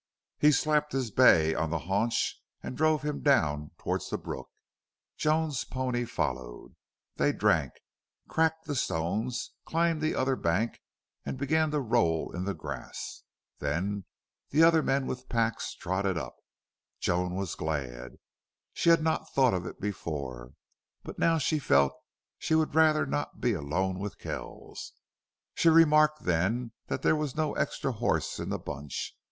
[0.39, 4.49] He slapped his bay on the haunch and drove him down toward the brook.
[5.15, 6.73] Joan's pony followed.
[7.17, 7.73] They drank,
[8.27, 10.81] cracked the stones, climbed the other bank,
[11.23, 13.21] and began to roll in the grass.
[13.59, 14.05] Then
[14.49, 16.35] the other men with the packs trotted up.
[16.99, 18.17] Joan was glad.
[18.73, 20.53] She had not thought of it before,
[21.03, 21.93] but now she felt
[22.39, 24.93] she would rather not be alone with Kells.
[25.53, 29.15] She remarked then that there was no extra horse in the bunch.